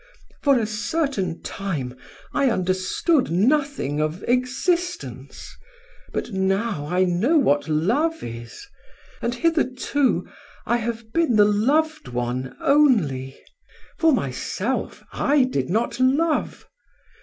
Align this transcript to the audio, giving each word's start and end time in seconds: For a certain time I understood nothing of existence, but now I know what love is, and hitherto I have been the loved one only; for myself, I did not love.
For 0.41 0.57
a 0.57 0.65
certain 0.65 1.43
time 1.43 1.95
I 2.33 2.49
understood 2.49 3.29
nothing 3.29 4.01
of 4.01 4.23
existence, 4.27 5.55
but 6.11 6.31
now 6.31 6.87
I 6.87 7.03
know 7.03 7.37
what 7.37 7.67
love 7.69 8.23
is, 8.23 8.65
and 9.21 9.35
hitherto 9.35 10.27
I 10.65 10.77
have 10.77 11.13
been 11.13 11.35
the 11.35 11.45
loved 11.45 12.07
one 12.07 12.57
only; 12.61 13.39
for 13.99 14.11
myself, 14.11 15.03
I 15.11 15.43
did 15.43 15.69
not 15.69 15.99
love. 15.99 16.65